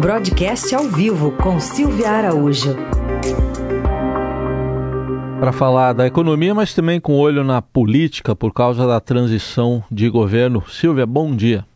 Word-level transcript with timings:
Broadcast 0.00 0.72
ao 0.76 0.84
vivo 0.84 1.32
com 1.32 1.58
Silvia 1.58 2.10
Araújo. 2.10 2.76
Para 5.40 5.50
falar 5.50 5.92
da 5.92 6.06
economia, 6.06 6.54
mas 6.54 6.72
também 6.72 7.00
com 7.00 7.18
olho 7.18 7.42
na 7.42 7.60
política 7.60 8.36
por 8.36 8.52
causa 8.52 8.86
da 8.86 9.00
transição 9.00 9.82
de 9.90 10.08
governo. 10.08 10.62
Silvia, 10.68 11.04
bom 11.04 11.34
dia. 11.34 11.66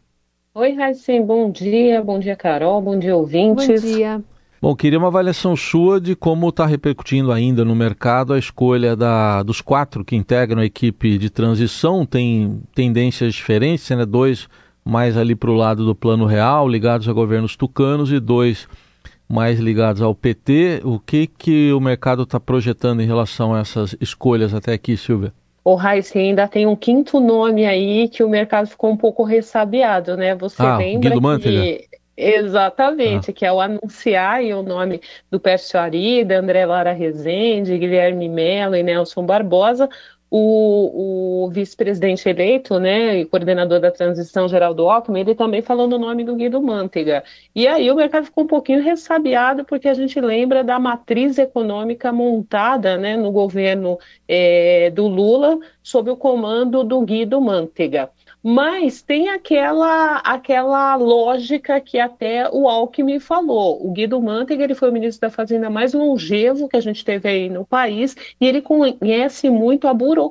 Oi, 0.55 0.73
Raicem, 0.73 1.27
bom 1.27 1.51
dia. 1.51 2.01
Bom 2.01 2.21
dia, 2.21 2.37
Carol. 2.37 2.81
Bom 2.81 2.97
dia, 2.97 3.17
ouvintes. 3.17 3.83
Bom 3.83 3.89
dia. 3.89 4.23
Bom, 4.61 4.77
queria 4.77 5.01
uma 5.01 5.09
avaliação 5.09 5.57
sua 5.57 6.01
de 6.01 6.15
como 6.15 6.49
está 6.49 6.65
repercutindo 6.65 7.33
ainda 7.33 7.65
no 7.65 7.75
mercado 7.75 8.33
a 8.33 8.39
escolha 8.39 8.95
da, 8.95 9.43
dos 9.43 9.61
quatro 9.61 10.05
que 10.05 10.15
integram 10.15 10.63
a 10.63 10.65
equipe 10.65 11.19
de 11.19 11.29
transição. 11.29 12.07
Tem 12.07 12.63
tendências 12.73 13.35
diferentes, 13.35 13.91
né? 13.91 14.07
Dois 14.07 14.49
mais 14.85 15.17
ali 15.17 15.35
para 15.35 15.51
o 15.51 15.55
lado 15.55 15.85
do 15.85 15.95
plano 15.95 16.27
real, 16.27 16.69
ligados 16.69 17.09
a 17.09 17.13
governos 17.13 17.57
tucanos, 17.57 18.11
e 18.13 18.19
dois 18.19 18.69
mais 19.29 19.59
ligados 19.59 20.03
ao 20.03 20.15
PT. 20.15 20.83
O 20.85 20.99
que, 20.99 21.27
que 21.27 21.73
o 21.73 21.81
mercado 21.81 22.25
está 22.25 22.39
projetando 22.39 23.01
em 23.01 23.07
relação 23.07 23.55
a 23.55 23.61
essas 23.61 23.97
escolhas 24.01 24.53
até 24.53 24.73
aqui, 24.73 24.97
Silvia? 24.97 25.33
O 25.65 25.75
Raíssa 25.75 26.19
ainda 26.19 26.49
tem 26.49 26.67
um 26.67 26.75
quinto 26.75 27.21
nome 27.21 27.65
aí 27.65 28.09
que 28.09 28.25
o 28.25 28.29
mercado 28.29 28.67
ficou 28.67 28.91
um 28.91 28.97
pouco 28.97 29.23
ressabiado, 29.23 30.17
né? 30.17 30.35
Você 30.35 30.61
ah, 30.61 30.77
lembra 30.77 31.11
Guido 31.11 31.39
que... 31.39 31.89
Exatamente, 32.17 33.31
ah. 33.31 33.35
que 33.35 33.47
é 33.47 33.53
o 33.53 33.61
anunciar 33.61 34.43
o 34.43 34.63
nome 34.63 35.01
do 35.31 35.41
Pércio 35.41 35.79
Arida, 35.79 36.39
André 36.39 36.67
Lara 36.67 36.93
Rezende, 36.93 37.79
Guilherme 37.79 38.29
Mello 38.29 38.77
e 38.77 38.83
Nelson 38.83 39.25
Barbosa, 39.25 39.89
o, 40.35 41.45
o 41.45 41.51
vice-presidente 41.51 42.27
eleito, 42.27 42.81
né, 42.81 43.19
e 43.19 43.27
coordenador 43.27 43.79
da 43.81 43.91
transição 43.91 44.49
geral 44.49 44.73
do 44.73 44.89
Alckmin, 44.89 45.21
ele 45.21 45.35
também 45.35 45.61
falou 45.61 45.87
no 45.87 45.99
nome 45.99 46.25
do 46.25 46.35
Guido 46.35 46.63
Mantega. 46.63 47.23
E 47.55 47.69
aí 47.69 47.91
o 47.91 47.95
mercado 47.95 48.25
ficou 48.25 48.45
um 48.45 48.47
pouquinho 48.47 48.83
ressabiado, 48.83 49.63
porque 49.67 49.87
a 49.89 49.95
gente 49.95 50.19
lembra 50.19 50.65
da 50.65 50.79
matriz 50.79 51.37
econômica 51.37 52.11
montada 52.11 52.97
né, 52.97 53.15
no 53.15 53.31
governo 53.31 53.99
é, 54.27 54.89
do 54.89 55.07
Lula, 55.07 55.59
sob 55.83 56.11
o 56.11 56.17
comando 56.17 56.83
do 56.83 57.03
Guido 57.03 57.39
Mantega. 57.39 58.09
Mas 58.43 59.01
tem 59.03 59.29
aquela 59.29 60.17
aquela 60.19 60.97
lógica 60.97 61.81
que 61.81 61.97
até 61.97 62.51
o 62.51 62.69
Alckmin 62.69 63.21
falou. 63.21 63.87
O 63.87 63.93
Guido 63.93 64.21
Mantega 64.21 64.65
ele 64.65 64.75
foi 64.75 64.91
o 64.91 64.93
ministro 64.93 65.21
da 65.21 65.31
Fazenda 65.31 65.71
mais 65.71 65.95
longevo 65.95 66.69
que 66.69 66.77
a 66.77 66.81
gente 66.81 67.05
teve 67.05 67.29
aí 67.29 67.49
no 67.49 67.65
país 67.65 68.17
e 68.41 68.47
ele 68.47 68.61
conhece 68.61 69.49
muito 69.49 69.87
a 69.87 69.95
burocracia 69.95 70.22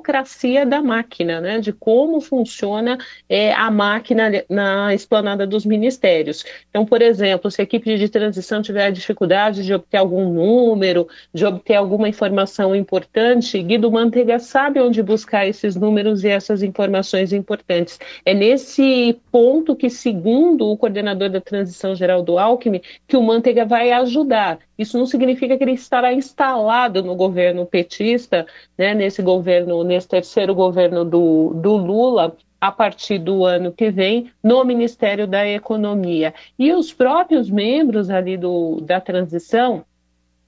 da 0.68 0.82
máquina, 0.82 1.40
né? 1.40 1.58
De 1.58 1.72
como 1.72 2.20
funciona 2.20 2.98
é, 3.28 3.52
a 3.52 3.70
máquina 3.70 4.44
na 4.48 4.94
esplanada 4.94 5.46
dos 5.46 5.66
ministérios. 5.66 6.44
Então, 6.70 6.86
por 6.86 7.02
exemplo, 7.02 7.50
se 7.50 7.60
a 7.60 7.64
equipe 7.64 7.96
de 7.96 8.08
transição 8.08 8.62
tiver 8.62 8.90
dificuldade 8.90 9.64
de 9.64 9.74
obter 9.74 9.96
algum 9.96 10.32
número, 10.32 11.08
de 11.34 11.44
obter 11.44 11.74
alguma 11.74 12.08
informação 12.08 12.74
importante, 12.74 13.62
Guido 13.62 13.90
Mantega 13.90 14.38
sabe 14.38 14.80
onde 14.80 15.02
buscar 15.02 15.46
esses 15.46 15.76
números 15.76 16.24
e 16.24 16.28
essas 16.28 16.62
informações 16.62 17.32
importantes. 17.32 17.98
É 18.24 18.34
nesse 18.34 19.18
ponto 19.30 19.74
que, 19.74 19.90
segundo 19.90 20.66
o 20.68 20.76
coordenador 20.76 21.28
da 21.28 21.40
transição 21.40 21.94
geral 21.94 22.22
do 22.22 22.38
Alckmin, 22.38 22.80
que 23.06 23.16
o 23.16 23.22
Manteiga 23.22 23.64
vai 23.64 23.92
ajudar. 23.92 24.58
Isso 24.78 24.98
não 24.98 25.06
significa 25.06 25.56
que 25.56 25.64
ele 25.64 25.72
estará 25.72 26.12
instalado 26.12 27.02
no 27.02 27.14
governo 27.14 27.64
petista, 27.66 28.46
né, 28.76 28.94
nesse 28.94 29.22
governo, 29.22 29.81
nesse 29.84 30.08
terceiro 30.08 30.54
governo 30.54 31.04
do, 31.04 31.52
do 31.54 31.76
Lula, 31.76 32.36
a 32.60 32.70
partir 32.70 33.18
do 33.18 33.44
ano 33.44 33.72
que 33.72 33.90
vem 33.90 34.30
no 34.42 34.64
Ministério 34.64 35.26
da 35.26 35.46
Economia. 35.46 36.32
E 36.58 36.72
os 36.72 36.92
próprios 36.92 37.50
membros 37.50 38.08
ali 38.08 38.36
do, 38.36 38.80
da 38.80 39.00
transição, 39.00 39.84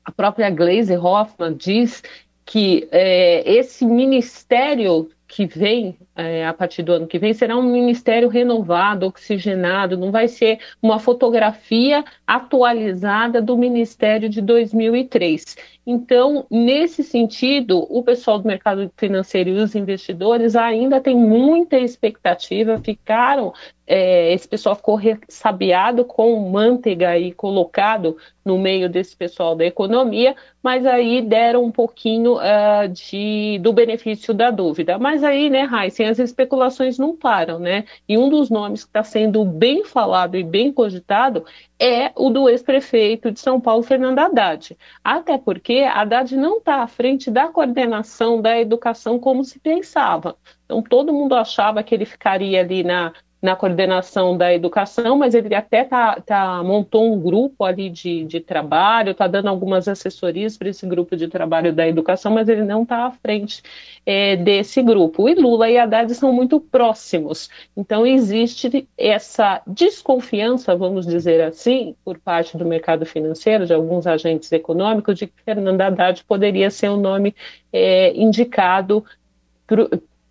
a 0.04 0.12
própria 0.12 0.48
Glaze 0.48 0.96
Hoffman 0.96 1.56
diz 1.56 2.02
que 2.44 2.86
é, 2.92 3.42
esse 3.50 3.84
ministério 3.84 5.10
que 5.26 5.46
vem, 5.46 5.96
é, 6.16 6.46
a 6.46 6.52
partir 6.52 6.82
do 6.82 6.92
ano 6.92 7.06
que 7.06 7.18
vem, 7.18 7.32
será 7.34 7.56
um 7.56 7.62
ministério 7.62 8.28
renovado, 8.28 9.06
oxigenado, 9.06 9.96
não 9.96 10.10
vai 10.10 10.28
ser 10.28 10.58
uma 10.80 10.98
fotografia 10.98 12.04
atualizada 12.26 13.42
do 13.42 13.56
ministério 13.56 14.28
de 14.28 14.40
2003. 14.40 15.56
Então, 15.86 16.46
nesse 16.50 17.02
sentido, 17.02 17.86
o 17.90 18.02
pessoal 18.02 18.38
do 18.38 18.48
mercado 18.48 18.90
financeiro 18.96 19.50
e 19.50 19.58
os 19.58 19.74
investidores 19.74 20.56
ainda 20.56 21.00
têm 21.00 21.16
muita 21.16 21.78
expectativa, 21.78 22.78
ficaram 22.78 23.52
é, 23.86 24.32
esse 24.32 24.48
pessoal 24.48 24.74
ficou 24.74 24.98
sabiado 25.28 26.04
com 26.04 26.48
manteiga 26.48 27.10
aí 27.10 27.32
colocado 27.32 28.16
no 28.44 28.58
meio 28.58 28.88
desse 28.88 29.14
pessoal 29.14 29.54
da 29.54 29.64
economia, 29.64 30.34
mas 30.62 30.86
aí 30.86 31.20
deram 31.20 31.64
um 31.64 31.70
pouquinho 31.70 32.36
uh, 32.36 32.88
de, 32.88 33.58
do 33.62 33.72
benefício 33.72 34.32
da 34.32 34.50
dúvida. 34.50 34.98
Mas 34.98 35.22
aí, 35.22 35.50
né, 35.50 35.62
Heisen, 36.04 36.24
as 36.24 36.30
especulações 36.30 36.98
não 36.98 37.16
param, 37.16 37.58
né? 37.58 37.84
E 38.08 38.16
um 38.18 38.28
dos 38.28 38.50
nomes 38.50 38.84
que 38.84 38.90
está 38.90 39.02
sendo 39.02 39.44
bem 39.44 39.84
falado 39.84 40.36
e 40.36 40.44
bem 40.44 40.72
cogitado 40.72 41.44
é 41.78 42.12
o 42.16 42.30
do 42.30 42.48
ex-prefeito 42.48 43.30
de 43.30 43.40
São 43.40 43.60
Paulo, 43.60 43.82
Fernando 43.82 44.18
Haddad. 44.18 44.76
Até 45.02 45.38
porque 45.38 45.80
Haddad 45.80 46.36
não 46.36 46.58
está 46.58 46.82
à 46.82 46.86
frente 46.86 47.30
da 47.30 47.48
coordenação 47.48 48.40
da 48.40 48.58
educação 48.58 49.18
como 49.18 49.44
se 49.44 49.58
pensava. 49.58 50.36
Então, 50.64 50.82
todo 50.82 51.12
mundo 51.12 51.34
achava 51.34 51.82
que 51.82 51.94
ele 51.94 52.04
ficaria 52.04 52.60
ali 52.60 52.82
na 52.82 53.12
na 53.44 53.54
coordenação 53.54 54.38
da 54.38 54.54
educação, 54.54 55.18
mas 55.18 55.34
ele 55.34 55.54
até 55.54 55.84
tá, 55.84 56.18
tá 56.18 56.62
montou 56.64 57.12
um 57.12 57.20
grupo 57.20 57.62
ali 57.62 57.90
de, 57.90 58.24
de 58.24 58.40
trabalho, 58.40 59.10
está 59.10 59.26
dando 59.26 59.48
algumas 59.48 59.86
assessorias 59.86 60.56
para 60.56 60.70
esse 60.70 60.86
grupo 60.86 61.14
de 61.14 61.28
trabalho 61.28 61.70
da 61.70 61.86
educação, 61.86 62.32
mas 62.32 62.48
ele 62.48 62.62
não 62.62 62.84
está 62.84 63.04
à 63.04 63.10
frente 63.10 63.62
é, 64.06 64.34
desse 64.34 64.80
grupo. 64.80 65.28
E 65.28 65.34
Lula 65.34 65.68
e 65.68 65.76
Haddad 65.76 66.14
são 66.14 66.32
muito 66.32 66.58
próximos, 66.58 67.50
então 67.76 68.06
existe 68.06 68.88
essa 68.96 69.60
desconfiança, 69.66 70.74
vamos 70.74 71.06
dizer 71.06 71.42
assim, 71.42 71.94
por 72.02 72.18
parte 72.18 72.56
do 72.56 72.64
mercado 72.64 73.04
financeiro, 73.04 73.66
de 73.66 73.74
alguns 73.74 74.06
agentes 74.06 74.50
econômicos, 74.52 75.18
de 75.18 75.26
que 75.26 75.42
Fernando 75.44 75.82
Haddad 75.82 76.24
poderia 76.24 76.70
ser 76.70 76.88
o 76.88 76.94
um 76.94 76.96
nome 76.96 77.34
é, 77.70 78.10
indicado 78.16 79.04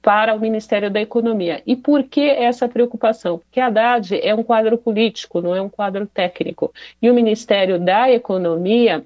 para 0.03 0.35
o 0.35 0.39
Ministério 0.39 0.91
da 0.91 1.01
Economia. 1.01 1.63
E 1.65 1.77
por 1.77 2.03
que 2.03 2.21
essa 2.21 2.67
preocupação? 2.67 3.39
Porque 3.39 3.61
Haddad 3.61 4.19
é 4.21 4.35
um 4.35 4.43
quadro 4.43 4.77
político, 4.77 5.41
não 5.41 5.55
é 5.55 5.61
um 5.61 5.69
quadro 5.69 6.05
técnico. 6.05 6.73
E 7.01 7.09
o 7.09 7.13
Ministério 7.13 7.79
da 7.79 8.11
Economia 8.11 9.05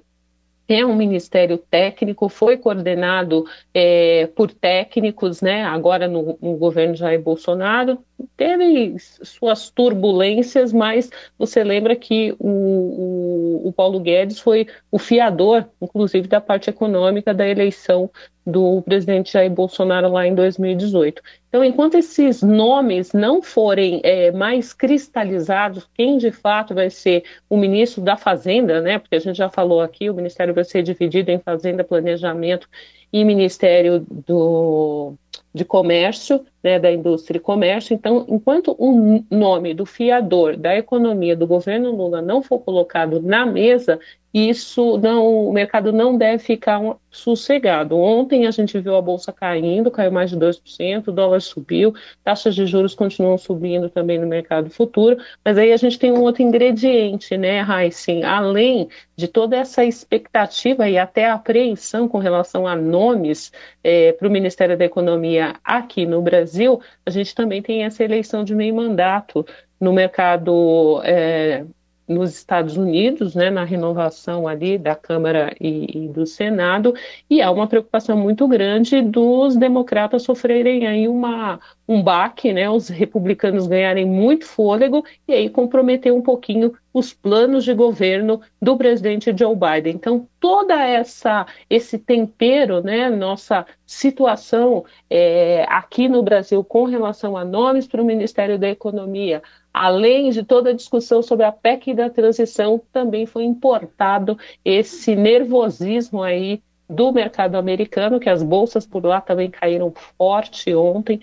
é 0.68 0.84
um 0.84 0.94
ministério 0.94 1.56
técnico, 1.56 2.28
foi 2.28 2.58
coordenado 2.58 3.46
é, 3.72 4.26
por 4.36 4.52
técnicos, 4.52 5.40
né? 5.40 5.64
Agora 5.64 6.06
no, 6.06 6.36
no, 6.42 6.56
governo 6.56 6.94
Jair 6.94 7.22
Bolsonaro 7.22 7.98
teve 8.36 8.94
suas 8.98 9.70
turbulências, 9.70 10.70
mas 10.70 11.10
você 11.38 11.64
lembra 11.64 11.96
que 11.96 12.34
o, 12.38 12.48
o, 12.48 13.68
o 13.68 13.72
Paulo 13.72 13.98
Guedes 13.98 14.40
foi 14.40 14.66
o 14.90 14.98
fiador, 14.98 15.64
inclusive 15.80 16.28
da 16.28 16.40
parte 16.40 16.68
econômica 16.68 17.32
da 17.32 17.48
eleição 17.48 18.10
do 18.48 18.80
presidente 18.82 19.32
Jair 19.32 19.50
Bolsonaro 19.50 20.08
lá 20.10 20.26
em 20.26 20.34
2018. 20.34 21.22
Então, 21.48 21.62
enquanto 21.62 21.96
esses 21.96 22.42
nomes 22.42 23.12
não 23.12 23.42
forem 23.42 24.00
é, 24.02 24.30
mais 24.32 24.72
cristalizados, 24.72 25.88
quem 25.94 26.16
de 26.16 26.32
fato 26.32 26.74
vai 26.74 26.88
ser 26.88 27.24
o 27.48 27.56
ministro 27.56 28.02
da 28.02 28.16
Fazenda, 28.16 28.80
né? 28.80 28.98
Porque 28.98 29.16
a 29.16 29.20
gente 29.20 29.36
já 29.36 29.50
falou 29.50 29.80
aqui, 29.82 30.08
o 30.08 30.14
ministério 30.14 30.54
vai 30.54 30.64
ser 30.64 30.82
dividido 30.82 31.30
em 31.30 31.38
Fazenda, 31.38 31.84
Planejamento 31.84 32.68
e 33.12 33.24
Ministério 33.24 34.04
do, 34.26 35.14
de 35.54 35.64
Comércio, 35.64 36.44
né, 36.62 36.78
da 36.78 36.90
Indústria 36.90 37.38
e 37.38 37.40
Comércio. 37.40 37.94
Então, 37.94 38.24
enquanto 38.28 38.74
o 38.78 39.24
nome 39.30 39.74
do 39.74 39.86
fiador 39.86 40.56
da 40.56 40.76
economia 40.76 41.36
do 41.36 41.46
governo 41.46 41.90
Lula 41.90 42.20
não 42.20 42.42
for 42.42 42.58
colocado 42.60 43.20
na 43.20 43.46
mesa, 43.46 43.98
isso 44.32 44.98
não, 44.98 45.48
o 45.48 45.52
mercado 45.52 45.92
não 45.92 46.16
deve 46.16 46.38
ficar 46.42 46.80
sossegado. 47.10 47.96
Ontem 47.96 48.46
a 48.46 48.50
gente 48.50 48.78
viu 48.78 48.94
a 48.94 49.02
bolsa 49.02 49.32
caindo, 49.32 49.90
caiu 49.90 50.12
mais 50.12 50.30
de 50.30 50.36
2%, 50.36 51.08
o 51.08 51.12
dólar 51.12 51.40
subiu, 51.40 51.94
taxas 52.22 52.54
de 52.54 52.66
juros 52.66 52.94
continuam 52.94 53.38
subindo 53.38 53.88
também 53.88 54.18
no 54.18 54.26
mercado 54.26 54.68
futuro, 54.68 55.16
mas 55.44 55.56
aí 55.56 55.72
a 55.72 55.76
gente 55.76 55.98
tem 55.98 56.12
um 56.12 56.20
outro 56.20 56.42
ingrediente, 56.42 57.36
né, 57.36 57.60
Heissing? 57.62 58.22
Além 58.22 58.88
de 59.18 59.26
toda 59.26 59.56
essa 59.56 59.84
expectativa 59.84 60.88
e 60.88 60.96
até 60.96 61.28
apreensão 61.28 62.06
com 62.08 62.18
relação 62.18 62.68
a 62.68 62.76
nomes 62.76 63.50
é, 63.82 64.12
para 64.12 64.28
o 64.28 64.30
Ministério 64.30 64.78
da 64.78 64.84
Economia 64.84 65.56
aqui 65.64 66.06
no 66.06 66.22
Brasil, 66.22 66.80
a 67.04 67.10
gente 67.10 67.34
também 67.34 67.60
tem 67.60 67.82
essa 67.82 68.04
eleição 68.04 68.44
de 68.44 68.54
meio 68.54 68.76
mandato 68.76 69.44
no 69.80 69.92
mercado 69.92 71.00
é, 71.02 71.64
nos 72.08 72.34
Estados 72.34 72.76
Unidos, 72.76 73.34
né, 73.34 73.50
na 73.50 73.64
renovação 73.64 74.48
ali 74.48 74.78
da 74.78 74.94
Câmara 74.94 75.54
e, 75.60 76.04
e, 76.04 76.08
do 76.08 76.24
Senado, 76.24 76.94
e 77.28 77.42
há 77.42 77.50
uma 77.50 77.66
preocupação 77.66 78.16
muito 78.16 78.48
grande 78.48 79.02
dos 79.02 79.56
democratas 79.56 80.22
sofrerem 80.22 80.86
aí 80.86 81.06
uma, 81.06 81.60
um 81.86 82.02
baque, 82.02 82.52
né, 82.52 82.70
os 82.70 82.88
republicanos 82.88 83.66
ganharem 83.66 84.06
muito 84.06 84.46
fôlego 84.46 85.04
e 85.26 85.32
aí 85.34 85.50
comprometer 85.50 86.12
um 86.12 86.22
pouquinho 86.22 86.72
os 86.92 87.12
planos 87.12 87.64
de 87.64 87.74
governo 87.74 88.40
do 88.60 88.76
presidente 88.76 89.34
Joe 89.36 89.54
Biden. 89.54 89.94
Então, 89.94 90.28
toda 90.40 90.82
essa 90.82 91.46
esse 91.68 91.98
tempero, 91.98 92.82
né, 92.82 93.08
nossa 93.10 93.66
situação 93.86 94.84
é, 95.08 95.64
aqui 95.68 96.08
no 96.08 96.22
Brasil 96.22 96.62
com 96.64 96.84
relação 96.84 97.36
a 97.36 97.44
nomes 97.44 97.86
para 97.86 98.02
o 98.02 98.04
Ministério 98.04 98.58
da 98.58 98.68
Economia, 98.68 99.42
além 99.72 100.30
de 100.30 100.42
toda 100.42 100.70
a 100.70 100.74
discussão 100.74 101.22
sobre 101.22 101.44
a 101.44 101.52
PEC 101.52 101.94
da 101.94 102.10
transição, 102.10 102.80
também 102.92 103.26
foi 103.26 103.44
importado 103.44 104.38
esse 104.64 105.14
nervosismo 105.14 106.22
aí 106.22 106.62
do 106.88 107.12
mercado 107.12 107.56
americano, 107.56 108.18
que 108.18 108.30
as 108.30 108.42
bolsas 108.42 108.86
por 108.86 109.04
lá 109.04 109.20
também 109.20 109.50
caíram 109.50 109.92
forte 110.16 110.74
ontem, 110.74 111.20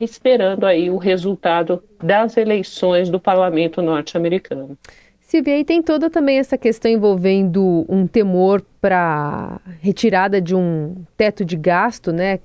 esperando 0.00 0.66
aí 0.66 0.90
o 0.90 0.96
resultado 0.96 1.82
das 2.02 2.36
eleições 2.36 3.08
do 3.08 3.20
parlamento 3.20 3.80
norte-americano. 3.80 4.76
Silvia, 5.20 5.58
e 5.58 5.64
tem 5.64 5.82
toda 5.82 6.10
também 6.10 6.38
essa 6.38 6.56
questão 6.56 6.90
envolvendo 6.90 7.84
um 7.88 8.06
temor 8.06 8.62
para 8.80 9.60
retirada 9.80 10.40
de 10.40 10.54
um 10.54 10.94
teto 11.16 11.44
de 11.44 11.56
gasto, 11.56 12.12
né? 12.12 12.38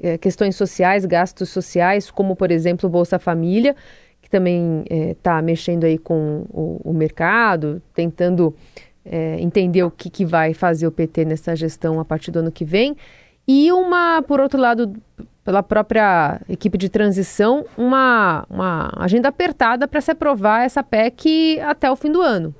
É, 0.00 0.16
questões 0.16 0.56
sociais, 0.56 1.04
gastos 1.04 1.50
sociais, 1.50 2.10
como 2.10 2.36
por 2.36 2.50
exemplo 2.50 2.88
Bolsa 2.88 3.18
Família, 3.18 3.74
que 4.22 4.30
também 4.30 4.84
está 4.88 5.38
é, 5.38 5.42
mexendo 5.42 5.84
aí 5.84 5.98
com 5.98 6.46
o, 6.50 6.80
o 6.84 6.92
mercado, 6.94 7.82
tentando 7.92 8.54
é, 9.04 9.40
entender 9.40 9.82
o 9.82 9.90
que, 9.90 10.08
que 10.08 10.24
vai 10.24 10.54
fazer 10.54 10.86
o 10.86 10.92
PT 10.92 11.24
nessa 11.24 11.56
gestão 11.56 11.98
a 11.98 12.04
partir 12.04 12.30
do 12.30 12.38
ano 12.38 12.52
que 12.52 12.64
vem. 12.64 12.96
E 13.46 13.72
uma, 13.72 14.22
por 14.22 14.38
outro 14.38 14.60
lado, 14.60 14.94
pela 15.44 15.62
própria 15.62 16.40
equipe 16.48 16.76
de 16.76 16.88
transição, 16.88 17.64
uma, 17.76 18.44
uma 18.48 18.92
agenda 18.96 19.28
apertada 19.28 19.88
para 19.88 20.00
se 20.00 20.10
aprovar 20.10 20.64
essa 20.64 20.82
PEC 20.82 21.60
até 21.60 21.90
o 21.90 21.96
fim 21.96 22.12
do 22.12 22.20
ano. 22.20 22.54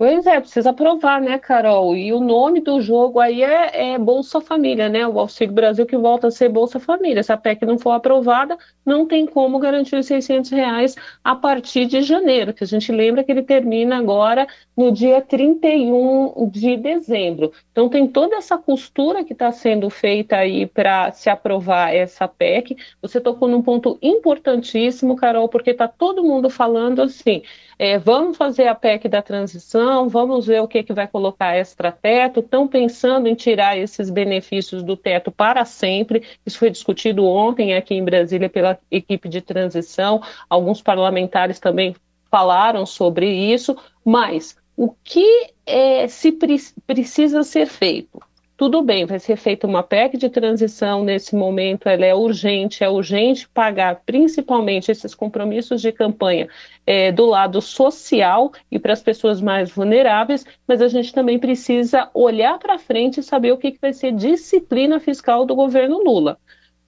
Pois 0.00 0.26
é, 0.26 0.40
precisa 0.40 0.70
aprovar, 0.70 1.20
né, 1.20 1.38
Carol? 1.38 1.94
E 1.94 2.10
o 2.10 2.20
nome 2.20 2.62
do 2.62 2.80
jogo 2.80 3.20
aí 3.20 3.42
é, 3.42 3.92
é, 3.92 3.98
Bolsa 3.98 4.40
Família, 4.40 4.88
né? 4.88 5.06
O 5.06 5.20
Auxílio 5.20 5.52
Brasil 5.52 5.84
que 5.84 5.94
volta 5.94 6.28
a 6.28 6.30
ser 6.30 6.48
Bolsa 6.48 6.80
Família. 6.80 7.22
Se 7.22 7.30
a 7.30 7.36
PEC 7.36 7.66
não 7.66 7.78
for 7.78 7.90
aprovada, 7.90 8.56
não 8.82 9.06
tem 9.06 9.26
como 9.26 9.58
garantir 9.58 9.96
os 9.96 10.06
600 10.06 10.52
reais 10.52 10.96
a 11.22 11.36
partir 11.36 11.84
de 11.84 12.00
janeiro, 12.00 12.54
que 12.54 12.64
a 12.64 12.66
gente 12.66 12.90
lembra 12.90 13.22
que 13.22 13.30
ele 13.30 13.42
termina 13.42 13.98
agora 13.98 14.46
no 14.74 14.90
dia 14.90 15.20
31 15.20 16.48
de 16.50 16.78
dezembro. 16.78 17.52
Então 17.70 17.86
tem 17.90 18.08
toda 18.08 18.36
essa 18.36 18.56
costura 18.56 19.22
que 19.22 19.34
está 19.34 19.52
sendo 19.52 19.90
feita 19.90 20.36
aí 20.36 20.66
para 20.66 21.12
se 21.12 21.28
aprovar 21.28 21.94
essa 21.94 22.26
PEC. 22.26 22.74
Você 23.02 23.20
tocou 23.20 23.48
num 23.48 23.60
ponto 23.60 23.98
importantíssimo, 24.00 25.14
Carol, 25.14 25.46
porque 25.46 25.72
está 25.72 25.86
todo 25.86 26.24
mundo 26.24 26.48
falando 26.48 27.02
assim, 27.02 27.42
é, 27.78 27.98
vamos 27.98 28.36
fazer 28.36 28.66
a 28.66 28.74
PEC 28.74 29.08
da 29.08 29.22
transição, 29.22 29.89
vamos 30.08 30.46
ver 30.46 30.60
o 30.62 30.68
que, 30.68 30.82
que 30.82 30.92
vai 30.92 31.06
colocar 31.08 31.56
extra-teto, 31.56 32.40
estão 32.40 32.66
pensando 32.66 33.26
em 33.26 33.34
tirar 33.34 33.76
esses 33.76 34.10
benefícios 34.10 34.82
do 34.82 34.96
teto 34.96 35.30
para 35.30 35.64
sempre. 35.64 36.22
Isso 36.44 36.58
foi 36.58 36.70
discutido 36.70 37.24
ontem 37.24 37.74
aqui 37.74 37.94
em 37.94 38.04
Brasília 38.04 38.48
pela 38.48 38.78
equipe 38.90 39.28
de 39.28 39.40
transição. 39.40 40.22
Alguns 40.48 40.80
parlamentares 40.82 41.58
também 41.58 41.94
falaram 42.30 42.86
sobre 42.86 43.28
isso, 43.28 43.76
mas 44.04 44.56
o 44.76 44.94
que 45.02 45.52
é, 45.66 46.06
se 46.08 46.32
pre 46.32 46.56
precisa 46.86 47.42
ser 47.42 47.66
feito? 47.66 48.20
Tudo 48.60 48.82
bem, 48.82 49.06
vai 49.06 49.18
ser 49.18 49.36
feita 49.36 49.66
uma 49.66 49.82
PEC 49.82 50.18
de 50.18 50.28
transição 50.28 51.02
nesse 51.02 51.34
momento, 51.34 51.88
ela 51.88 52.04
é 52.04 52.14
urgente, 52.14 52.84
é 52.84 52.90
urgente 52.90 53.48
pagar 53.48 54.02
principalmente 54.04 54.90
esses 54.90 55.14
compromissos 55.14 55.80
de 55.80 55.90
campanha 55.90 56.46
é, 56.86 57.10
do 57.10 57.24
lado 57.24 57.62
social 57.62 58.52
e 58.70 58.78
para 58.78 58.92
as 58.92 59.02
pessoas 59.02 59.40
mais 59.40 59.70
vulneráveis, 59.70 60.44
mas 60.68 60.82
a 60.82 60.88
gente 60.88 61.10
também 61.10 61.38
precisa 61.38 62.10
olhar 62.12 62.58
para 62.58 62.78
frente 62.78 63.20
e 63.20 63.22
saber 63.22 63.50
o 63.50 63.56
que, 63.56 63.70
que 63.70 63.80
vai 63.80 63.94
ser 63.94 64.12
disciplina 64.12 65.00
fiscal 65.00 65.46
do 65.46 65.54
governo 65.54 66.04
Lula. 66.04 66.36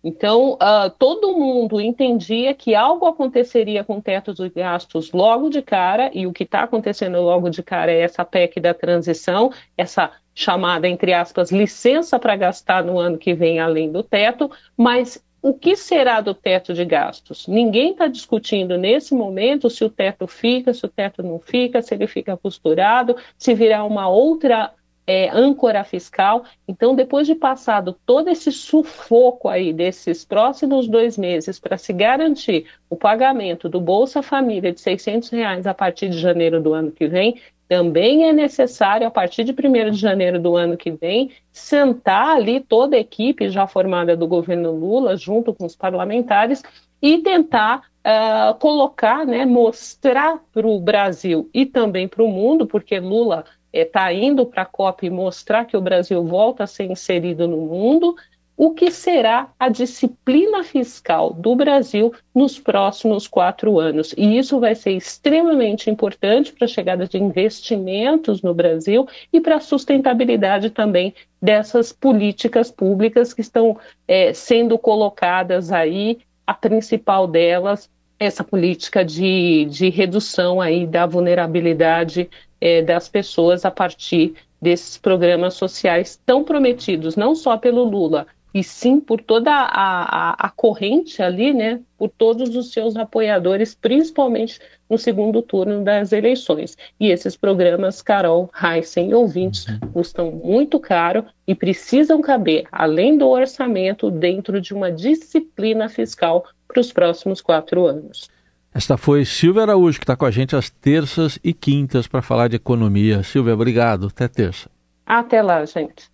Então, 0.05 0.55
uh, 0.55 0.91
todo 0.99 1.39
mundo 1.39 1.81
entendia 1.81 2.53
que 2.53 2.75
algo 2.75 3.07
aconteceria 3.07 3.85
com 3.85 3.99
o 3.99 4.03
teto 4.03 4.35
de 4.35 4.49
gastos 4.51 5.13
logo 5.13 5.49
de 5.49 5.63
cara, 5.63 6.11
e 6.13 6.27
o 6.27 6.33
que 6.33 6.43
está 6.43 6.65
acontecendo 6.65 7.21
logo 7.21 7.49
de 7.49 7.63
cara 7.63 7.93
é 7.93 8.01
essa 8.01 8.25
PEC 8.25 8.61
da 8.61 8.75
transição, 8.75 9.51
essa 9.77 10.11
chamada, 10.34 10.88
entre 10.88 11.12
aspas, 11.12 11.50
licença 11.50 12.19
para 12.19 12.37
gastar 12.37 12.84
no 12.84 12.99
ano 12.99 13.19
que 13.19 13.34
vem 13.34 13.61
além 13.61 13.90
do 13.90 14.02
teto, 14.02 14.50
mas 14.76 15.23
o 15.43 15.52
que 15.52 15.75
será 15.75 16.20
do 16.20 16.34
teto 16.34 16.73
de 16.73 16.84
gastos? 16.84 17.49
Ninguém 17.49 17.90
está 17.90 18.06
discutindo 18.06 18.79
nesse 18.79 19.12
momento 19.12 19.69
se 19.69 19.84
o 19.84 19.90
teto 19.90 20.26
fica, 20.29 20.73
se 20.73 20.87
o 20.87 20.88
teto 20.88 21.20
não 21.23 21.40
fica, 21.40 21.82
se 21.82 21.93
ele 21.93 22.06
fica 22.06 22.37
costurado, 22.37 23.17
se 23.37 23.52
virá 23.52 23.82
uma 23.82 24.08
outra 24.08 24.73
é, 25.05 25.29
âncora 25.31 25.82
fiscal. 25.82 26.44
Então, 26.67 26.94
depois 26.94 27.26
de 27.26 27.35
passado 27.35 27.96
todo 28.06 28.31
esse 28.31 28.52
sufoco 28.52 29.49
aí 29.49 29.73
desses 29.73 30.25
próximos 30.25 30.87
dois 30.87 31.19
meses 31.19 31.58
para 31.58 31.76
se 31.76 31.93
garantir 31.93 32.67
o 32.88 32.96
pagamento 32.96 33.69
do 33.69 33.81
Bolsa 33.81 34.23
Família 34.23 34.73
de 34.73 34.81
600 34.81 35.28
reais 35.31 35.67
a 35.67 35.75
partir 35.75 36.08
de 36.08 36.19
janeiro 36.19 36.62
do 36.62 36.73
ano 36.73 36.93
que 36.93 37.08
vem, 37.08 37.40
também 37.73 38.29
é 38.29 38.35
necessário, 38.35 39.07
a 39.07 39.11
partir 39.11 39.45
de 39.45 39.53
1 39.53 39.93
de 39.93 39.97
janeiro 39.97 40.39
do 40.39 40.59
ano 40.59 40.77
que 40.77 40.91
vem, 40.91 41.31
sentar 41.51 42.37
ali 42.37 42.61
toda 42.61 42.97
a 42.97 43.01
equipe 43.01 43.49
já 43.49 43.67
formada 43.67 44.15
do 44.15 44.29
governo 44.29 44.73
Lula, 44.73 45.17
junto 45.17 45.55
com 45.55 45.65
os 45.65 45.75
parlamentares, 45.75 46.63
e 47.01 47.17
tentar 47.23 47.79
uh, 47.79 48.55
colocar, 48.59 49.25
né, 49.25 49.47
mostrar 49.47 50.39
para 50.53 50.67
o 50.67 50.79
Brasil 50.79 51.49
e 51.55 51.65
também 51.65 52.07
para 52.07 52.23
o 52.23 52.29
mundo, 52.29 52.67
porque 52.67 53.01
Lula 53.01 53.47
está 53.73 54.13
é, 54.13 54.17
indo 54.17 54.45
para 54.45 54.65
a 54.65 54.67
COP 54.67 55.09
mostrar 55.09 55.65
que 55.65 55.75
o 55.75 55.81
Brasil 55.81 56.23
volta 56.23 56.65
a 56.65 56.67
ser 56.67 56.91
inserido 56.91 57.49
no 57.49 57.57
mundo, 57.57 58.15
o 58.56 58.72
que 58.75 58.90
será 58.90 59.50
a 59.58 59.69
disciplina 59.69 60.62
fiscal 60.62 61.32
do 61.32 61.56
Brasil 61.56 62.12
nos 62.34 62.58
próximos 62.58 63.26
quatro 63.26 63.81
anos. 63.81 64.14
E 64.16 64.38
isso 64.38 64.60
vai 64.60 64.75
ser 64.75 64.93
extremamente 64.93 65.90
importante 65.90 66.52
para 66.52 66.66
a 66.66 66.69
chegada 66.69 67.06
de 67.06 67.19
investimentos 67.19 68.43
no 68.43 68.54
Brasil 68.54 69.06
e 69.32 69.40
para 69.40 69.56
a 69.56 69.60
sustentabilidade 69.60 70.70
também 70.70 71.14
dessas 71.40 71.93
políticas 71.93 72.70
públicas 72.70 73.32
que 73.32 73.40
estão 73.40 73.78
é, 74.06 74.32
sendo 74.32 74.78
colocadas 74.78 75.72
aí, 75.72 76.19
a 76.46 76.54
principal 76.54 77.26
delas, 77.26 77.90
essa 78.19 78.44
política 78.44 79.04
de, 79.04 79.66
de 79.69 79.88
redução 79.88 80.60
aí 80.60 80.87
da 80.87 81.06
vulnerabilidade 81.06 82.31
é, 82.60 82.81
das 82.81 83.08
pessoas 83.08 83.64
a 83.64 83.70
partir 83.70 84.35
desses 84.61 84.97
programas 84.97 85.54
sociais 85.54 86.21
tão 86.25 86.44
prometidos, 86.44 87.16
não 87.16 87.35
só 87.35 87.56
pelo 87.56 87.82
Lula, 87.82 88.28
e 88.54 88.62
sim 88.62 89.00
por 89.00 89.21
toda 89.21 89.50
a, 89.50 89.64
a, 89.64 90.47
a, 90.47 90.50
corrente 90.50 91.23
ali, 91.23 91.54
né, 91.54 91.80
por 91.97 92.09
todos 92.11 92.54
os 92.54 92.73
seus 92.73 92.97
apoiadores, 92.97 93.75
principalmente 93.75 94.61
no 94.88 94.99
segundo 94.99 95.40
turno 95.40 95.82
das 95.82 96.12
eleições. 96.12 96.76
E 97.00 97.11
esses 97.11 97.37
programas, 97.37 98.02
Carol, 98.02 98.50
Heisen 98.62 99.11
e 99.11 99.14
ouvintes, 99.14 99.66
uhum. 99.66 99.78
custam 99.92 100.30
muito 100.30 100.78
caro 100.78 101.25
e 101.47 101.54
precisam 101.54 102.21
caber, 102.21 102.64
além 102.71 103.16
do 103.16 103.28
orçamento, 103.28 104.11
dentro 104.11 104.61
de 104.61 104.75
uma 104.75 104.92
disciplina 104.92 105.88
fiscal 105.88 106.44
para 106.68 106.80
os 106.80 106.92
próximos 106.92 107.40
quatro 107.40 107.87
anos. 107.87 108.28
Esta 108.75 108.97
foi 108.97 109.25
Silvia 109.25 109.62
Araújo, 109.62 109.99
que 109.99 110.04
está 110.04 110.16
com 110.16 110.25
a 110.25 110.30
gente 110.30 110.56
às 110.56 110.71
terças 110.71 111.38
e 111.44 111.52
quintas 111.52 112.06
para 112.06 112.23
falar 112.23 112.49
de 112.49 112.56
economia. 112.56 113.23
Silvia, 113.23 113.52
obrigado. 113.52 114.06
Até 114.06 114.28
terça. 114.28 114.71
Até 115.04 115.42
lá, 115.42 115.64
gente. 115.66 116.12